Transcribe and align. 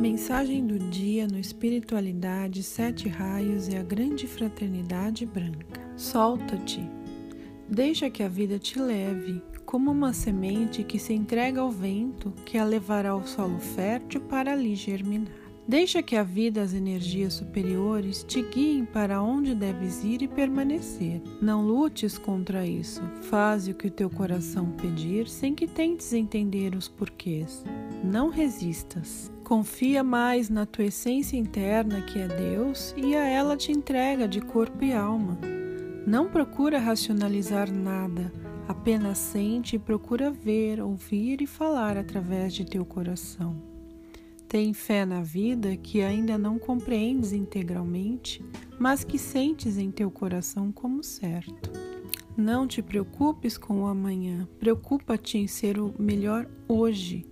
mensagem 0.00 0.66
do 0.66 0.78
dia 0.78 1.26
no 1.26 1.38
Espiritualidade, 1.38 2.62
Sete 2.62 3.06
Raios 3.06 3.68
e 3.68 3.76
a 3.76 3.82
Grande 3.82 4.26
Fraternidade 4.26 5.26
Branca. 5.26 5.78
Solta-te. 5.94 6.80
Deixa 7.68 8.08
que 8.08 8.22
a 8.22 8.28
vida 8.28 8.58
te 8.58 8.78
leve, 8.78 9.42
como 9.66 9.90
uma 9.90 10.14
semente 10.14 10.82
que 10.82 10.98
se 10.98 11.12
entrega 11.12 11.60
ao 11.60 11.70
vento, 11.70 12.32
que 12.46 12.56
a 12.56 12.64
levará 12.64 13.10
ao 13.10 13.26
solo 13.26 13.58
fértil 13.58 14.22
para 14.22 14.52
ali 14.52 14.74
germinar. 14.74 15.28
Deixa 15.68 16.02
que 16.02 16.16
a 16.16 16.22
vida, 16.22 16.62
as 16.62 16.72
energias 16.72 17.34
superiores 17.34 18.24
te 18.24 18.40
guiem 18.40 18.86
para 18.86 19.22
onde 19.22 19.54
deves 19.54 20.02
ir 20.02 20.22
e 20.22 20.26
permanecer. 20.26 21.20
Não 21.42 21.62
lutes 21.62 22.16
contra 22.16 22.66
isso. 22.66 23.02
Faze 23.20 23.70
o 23.70 23.74
que 23.74 23.88
o 23.88 23.90
teu 23.90 24.08
coração 24.08 24.70
pedir 24.70 25.28
sem 25.28 25.54
que 25.54 25.68
tentes 25.68 26.14
entender 26.14 26.74
os 26.74 26.88
porquês. 26.88 27.62
Não 28.02 28.30
resistas. 28.30 29.30
Confia 29.50 30.04
mais 30.04 30.48
na 30.48 30.64
tua 30.64 30.84
essência 30.84 31.36
interna, 31.36 32.02
que 32.02 32.20
é 32.20 32.28
Deus, 32.28 32.94
e 32.96 33.16
a 33.16 33.26
ela 33.26 33.56
te 33.56 33.72
entrega 33.72 34.28
de 34.28 34.40
corpo 34.40 34.84
e 34.84 34.92
alma. 34.92 35.36
Não 36.06 36.30
procura 36.30 36.78
racionalizar 36.78 37.68
nada, 37.68 38.32
apenas 38.68 39.18
sente 39.18 39.74
e 39.74 39.78
procura 39.80 40.30
ver, 40.30 40.80
ouvir 40.80 41.42
e 41.42 41.48
falar 41.48 41.96
através 41.96 42.54
de 42.54 42.64
teu 42.64 42.84
coração. 42.84 43.60
Tem 44.46 44.72
fé 44.72 45.04
na 45.04 45.20
vida 45.20 45.76
que 45.76 46.00
ainda 46.00 46.38
não 46.38 46.56
compreendes 46.56 47.32
integralmente, 47.32 48.44
mas 48.78 49.02
que 49.02 49.18
sentes 49.18 49.78
em 49.78 49.90
teu 49.90 50.12
coração 50.12 50.70
como 50.70 51.02
certo. 51.02 51.72
Não 52.36 52.68
te 52.68 52.80
preocupes 52.80 53.58
com 53.58 53.82
o 53.82 53.86
amanhã, 53.86 54.46
preocupa-te 54.60 55.38
em 55.38 55.48
ser 55.48 55.80
o 55.80 55.92
melhor 55.98 56.48
hoje 56.68 57.26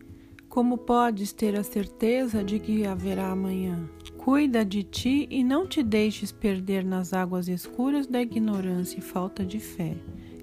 como 0.48 0.78
podes 0.78 1.32
ter 1.32 1.58
a 1.58 1.62
certeza 1.62 2.42
de 2.42 2.58
que 2.58 2.86
haverá 2.86 3.30
amanhã? 3.30 3.88
Cuida 4.16 4.64
de 4.64 4.82
ti 4.82 5.26
e 5.30 5.44
não 5.44 5.66
te 5.66 5.82
deixes 5.82 6.32
perder 6.32 6.84
nas 6.84 7.12
águas 7.12 7.48
escuras 7.48 8.06
da 8.06 8.20
ignorância 8.20 8.98
e 8.98 9.02
falta 9.02 9.44
de 9.44 9.60
fé. 9.60 9.96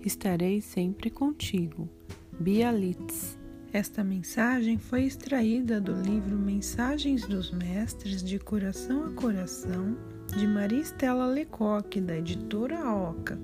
Estarei 0.03 0.62
sempre 0.62 1.09
contigo. 1.09 1.89
Bialitz. 2.39 3.38
Esta 3.73 4.03
mensagem 4.03 4.78
foi 4.78 5.03
extraída 5.03 5.81
do 5.81 5.94
livro 5.94 6.38
Mensagens 6.38 7.25
dos 7.28 7.52
Mestres 7.52 8.23
de 8.23 8.40
Coração 8.40 9.06
a 9.06 9.12
Coração, 9.12 9.97
de 10.38 10.47
Maria 10.47 10.80
Estela 10.80 11.25
Lecoque, 11.25 12.00
da 12.00 12.17
editora 12.17 12.90
Oca. 12.90 13.38